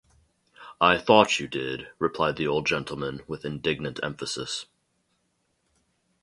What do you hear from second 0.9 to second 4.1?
thought you did,’ replied the old gentleman, with indignant